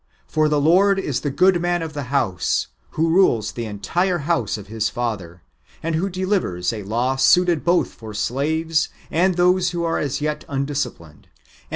For 0.25 0.49
the 0.49 0.59
Lord 0.59 0.97
is 0.97 1.19
the 1.21 1.29
good 1.29 1.61
man 1.61 1.83
of 1.83 1.93
the 1.93 2.05
house, 2.09 2.69
who 2.97 3.11
rules 3.11 3.51
the 3.51 3.65
entire 3.67 4.17
house 4.25 4.57
of 4.57 4.65
His 4.65 4.89
Father; 4.89 5.43
and 5.83 5.93
who 5.93 6.09
delivers 6.09 6.73
a 6.73 6.81
law 6.81 7.17
suited 7.17 7.63
both 7.63 7.91
for 7.93 8.15
slaves 8.15 8.89
and 9.11 9.35
those 9.35 9.69
who 9.69 9.83
are 9.83 9.99
as 9.99 10.19
yet 10.19 10.43
undisciplined; 10.49 11.27
and 11.27 11.27
gives 11.27 11.59
1 11.65 11.65
Num. 11.67 11.69